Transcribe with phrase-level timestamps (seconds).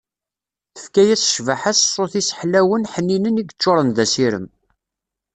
[0.75, 4.47] Tefka-as cbaḥa s ssut-is ḥlawen ḥninen i yeččuren d asirem.